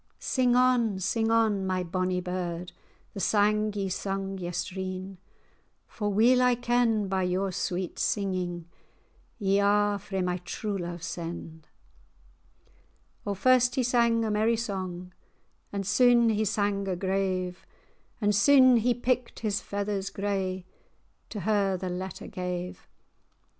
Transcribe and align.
Sing 0.17 0.55
on, 0.55 0.97
sing 0.99 1.29
on, 1.29 1.63
my 1.67 1.83
bonny 1.83 2.19
bird, 2.21 2.71
The 3.13 3.19
sang 3.19 3.71
ye 3.75 3.87
sung 3.87 4.39
yestreen, 4.39 5.19
For 5.85 6.09
weel 6.11 6.41
I 6.41 6.55
ken, 6.55 7.07
by 7.07 7.21
your 7.21 7.51
sweet 7.51 7.99
singing 7.99 8.67
Ye 9.37 9.59
are 9.59 9.99
frae 9.99 10.23
my 10.23 10.37
true 10.37 10.75
love 10.75 11.03
sen."[#] 11.03 11.37
[#] 11.61 11.61
sent. 11.61 11.67
O 13.27 13.35
first 13.35 13.75
he 13.75 13.83
sang 13.83 14.25
a 14.25 14.31
merry 14.31 14.57
song, 14.57 15.13
And 15.71 15.85
syne 15.85 16.29
he 16.29 16.45
sang 16.45 16.87
a 16.87 16.95
grave; 16.95 17.67
And 18.19 18.33
syne 18.33 18.77
he 18.77 18.95
picked 18.95 19.41
his 19.41 19.61
feathers 19.61 20.09
grey, 20.09 20.65
To 21.29 21.41
her 21.41 21.77
the 21.77 21.89
letter 21.89 22.25
gave. 22.25 22.87